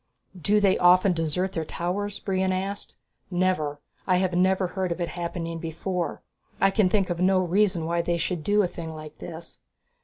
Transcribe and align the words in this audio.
"Do 0.35 0.59
they 0.59 0.79
often 0.79 1.13
desert 1.13 1.51
their 1.53 1.63
towers?" 1.63 2.17
Brion 2.17 2.51
asked. 2.51 2.95
"Never. 3.29 3.79
I 4.07 4.17
have 4.17 4.33
never 4.33 4.69
heard 4.69 4.91
of 4.91 4.99
it 4.99 5.09
happening 5.09 5.59
before. 5.59 6.23
I 6.59 6.71
can 6.71 6.89
think 6.89 7.11
of 7.11 7.19
no 7.19 7.39
reason 7.39 7.85
why 7.85 8.01
they 8.01 8.17
should 8.17 8.43
do 8.43 8.63
a 8.63 8.67
thing 8.67 8.95
like 8.95 9.19
this." 9.19 9.59